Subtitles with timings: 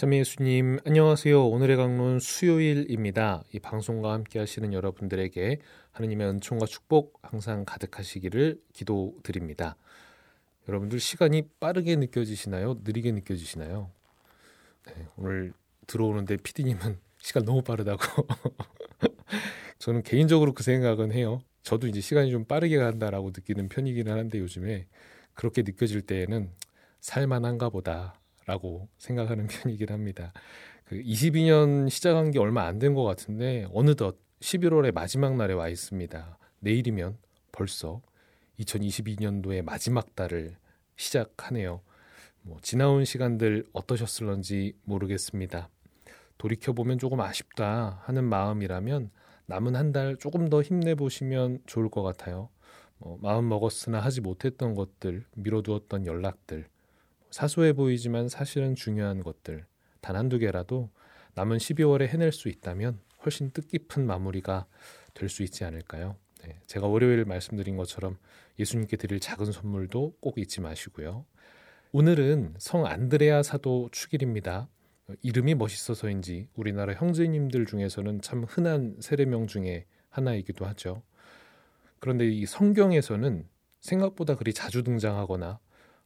[0.00, 1.46] 참 예수님 안녕하세요.
[1.46, 3.44] 오늘의 강론 수요일입니다.
[3.52, 5.58] 이 방송과 함께 하시는 여러분들에게
[5.92, 9.76] 하느님의 은총과 축복 항상 가득하시기를 기도드립니다.
[10.70, 12.78] 여러분들 시간이 빠르게 느껴지시나요?
[12.82, 13.90] 느리게 느껴지시나요?
[14.86, 15.52] 네, 오늘
[15.86, 18.00] 들어오는데 피디님은 시간 너무 빠르다고.
[19.78, 21.42] 저는 개인적으로 그 생각은 해요.
[21.62, 24.86] 저도 이제 시간이 좀 빠르게 간다라고 느끼는 편이기는 한데 요즘에
[25.34, 26.50] 그렇게 느껴질 때에는
[27.00, 28.19] 살만한가 보다
[28.50, 30.32] 라고 생각하는 편이긴 합니다.
[30.84, 36.36] 그 22년 시작한 게 얼마 안 된 것 같은데 어느덧 11월의 마지막 날에 와 있습니다.
[36.58, 37.16] 내일이면
[37.52, 38.02] 벌써
[38.58, 40.56] 2022년도의 마지막 달을
[40.96, 41.80] 시작하네요.
[42.42, 45.68] 뭐 지나온 시간들 어떠셨을런지 모르겠습니다.
[46.36, 49.10] 돌이켜 보면 조금 아쉽다 하는 마음이라면
[49.46, 52.48] 남은 한 달 조금 더 힘내 보시면 좋을 것 같아요.
[52.98, 56.66] 뭐 마음 먹었으나 하지 못했던 것들, 미뤄두었던 연락들,
[57.30, 59.64] 사소해 보이지만 사실은 중요한 것들
[60.00, 60.90] 단 한두 개라도
[61.34, 64.66] 남은 12월에 해낼 수 있다면 훨씬 뜻깊은 마무리가
[65.14, 66.16] 될 수 있지 않을까요?
[66.44, 68.16] 네, 제가 월요일 말씀드린 것처럼
[68.58, 71.26] 예수님께 드릴 작은 선물도 꼭 잊지 마시고요.
[71.92, 74.68] 오늘은 성 안드레아 사도 축일입니다.
[75.22, 81.02] 이름이 멋있어서인지 우리나라 형제님들 중에서는 참 흔한 세례명 중에 하나이기도 하죠.
[81.98, 83.46] 그런데 이 성경에서는
[83.80, 85.58] 생각보다 그리 자주 등장하거나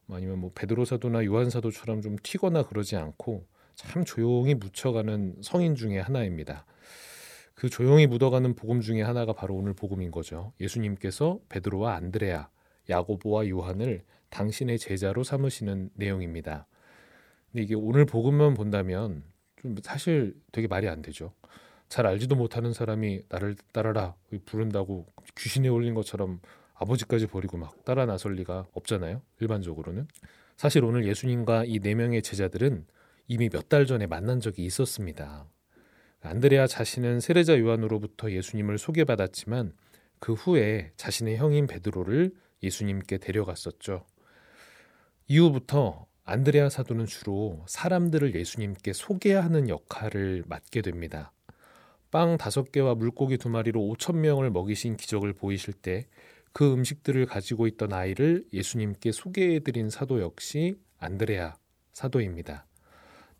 [0.09, 5.99] 아니면 뭐 베드로 사도나 요한 사도처럼 좀 튀거나 그러지 않고 참 조용히 묻혀가는 성인 중에
[5.99, 6.65] 하나입니다.
[7.53, 10.53] 그 조용히 묻어가는 복음 중에 하나가 바로 오늘 복음인 거죠.
[10.59, 12.49] 예수님께서 베드로와 안드레아,
[12.89, 16.67] 야고보와 요한을 당신의 제자로 삼으시는 내용입니다.
[17.51, 19.23] 근데 이게 오늘 복음만 본다면
[19.55, 21.33] 좀 사실 되게 말이 안 되죠.
[21.87, 25.05] 잘 알지도 못하는 사람이 나를 따라라 부른다고
[25.37, 26.41] 귀신에 올린 것처럼
[26.75, 29.21] 아버지까지 버리고 막 따라 나설 리가 없잖아요.
[29.39, 30.07] 일반적으로는.
[30.57, 32.85] 사실 오늘 예수님과 이 네 명의 제자들은
[33.27, 35.47] 이미 몇 달 전에 만난 적이 있었습니다.
[36.21, 39.73] 안드레아 자신은 세례자 요한으로부터 예수님을 소개받았지만
[40.19, 42.31] 그 후에 자신의 형인 베드로를
[42.63, 44.05] 예수님께 데려갔었죠.
[45.27, 51.31] 이후부터 안드레아 사도는 주로 사람들을 예수님께 소개하는 역할을 맡게 됩니다.
[52.11, 56.07] 빵 다섯 개와 물고기 두 마리로 오천 명을 먹이신 기적을 보이실 때
[56.55, 61.57] 그 음식들을 가지고 있던 아이를 예수님께 소개해드린 사도 역시 안드레아
[61.91, 62.65] 사도입니다.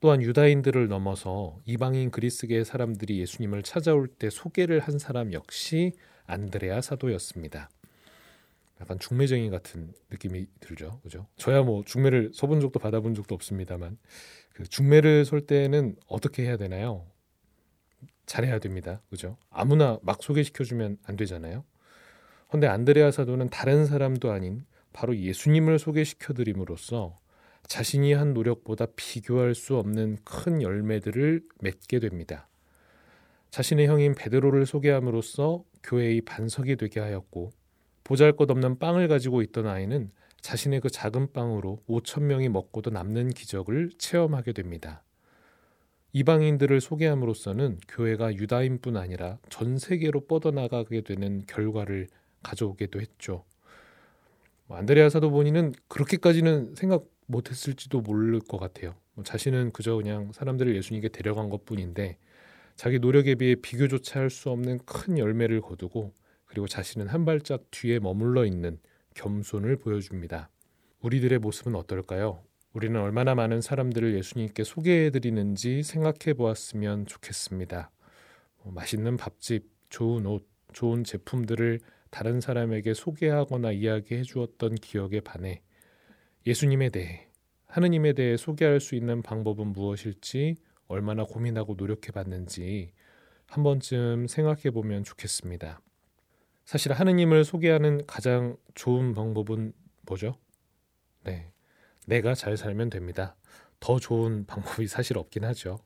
[0.02, 5.94] 또한 유다인들을 넘어서 이방인 그리스계의 사람들이 예수님을 찾아올 때 소개를 한 사람 역시
[6.26, 7.70] 안드레아 사도였습니다.
[8.82, 11.26] 약간 중매쟁이 같은 느낌이 들죠, 그죠?
[11.38, 13.98] 저야 뭐 중매를 서본 적도 받아본 적도 없습니다만
[14.54, 17.08] 그 중매를 솔 때는 어떻게 해야 되나요?
[18.26, 19.38] 잘해야 됩니다, 그죠?
[19.50, 21.64] 아무나 막 소개시켜주면 안 되잖아요.
[22.48, 27.16] 그런데 안드레아 사도는 다른 사람도 아닌 바로 예수님을 소개시켜 드림으로써
[27.68, 32.48] 자신이 한 노력보다 비교할 수 없는 큰 열매들을 맺게 됩니다.
[33.50, 37.52] 자신의 형인 베드로를 소개함으로써 교회의 반석이 되게 하였고
[38.04, 40.12] 보잘것없는 빵을 가지고 있던 아이는
[40.42, 45.04] 자신의 그 작은 빵으로 5천 명이 먹고도 남는 기적을 체험하게 됩니다.
[46.14, 52.08] 이방인들을 소개함으로써는 교회가 유다인뿐 아니라 전 세계로 뻗어나가게 되는 결과를
[52.46, 53.44] 가져오기도 했죠.
[54.68, 58.96] 뭐 안드레아 사도 본인은 그렇게까지는 생각 못했을지도 모를 것 같아요.
[59.14, 62.18] 뭐 자신은 그저 그냥 사람들을 예수님께 데려간 것뿐인데
[62.76, 66.14] 자기 노력에 비해 비교조차 할 수 없는 큰 열매를 거두고
[66.46, 68.80] 그리고 자신은 한 발짝 뒤에 머물러 있는
[69.16, 70.50] 겸손을 보여줍니다.
[71.02, 72.44] 우리들의 모습은 어떨까요?
[72.74, 77.90] 우리는 얼마나 많은 사람들을 예수님께 소개해 드리는지 생각해 보았으면 좋겠습니다.
[78.64, 81.80] 뭐 맛있는 밥집, 좋은 옷, 좋은 제품들을
[82.16, 85.62] 다른 사람에게 소개하거나 이야기해 주었던 기억에 반해
[86.48, 87.28] 예수님에 대해
[87.66, 90.56] 하느님에 대해 소개할 수 있는 방법은 무엇일지
[90.88, 92.94] 얼마나 고민하고 노력해 봤는지
[93.48, 95.82] 한 번쯤 생각해 보면 좋겠습니다.
[96.64, 100.38] 사실 하느님을 소개하는 가장 좋은 방법은 뭐죠?
[101.26, 101.52] 네.
[102.08, 103.36] 내가 잘 살면 됩니다.
[103.82, 105.80] 더 좋은 방법이 사실 없긴 하죠.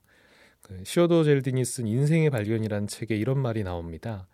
[0.61, 4.27] 그 시어도 젤딘이 쓴 인생의 발견이란 책에 이런 말이 나옵니다.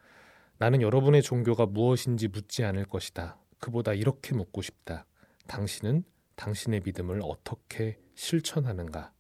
[0.58, 3.38] 나는 여러분의 종교가 무엇인지 묻지 않을 것이다.
[3.60, 5.06] 그보다 이렇게 묻고 싶다.
[5.48, 6.04] 당신은
[6.36, 9.12] 당신의 믿음을 어떻게 실천하는가?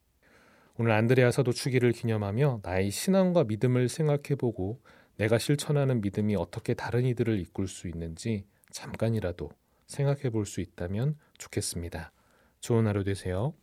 [0.77, 4.81] 오늘 안드레아 사도 추기를 기념하며 나의 신앙과 믿음을 생각해보고
[5.17, 9.49] 내가 실천하는 믿음이 어떻게 다른 이들을 이끌 수 있는지 잠깐이라도
[9.87, 12.11] 생각해 볼 수 있다면 좋겠습니다.
[12.59, 13.53] 좋은 하루 되세요.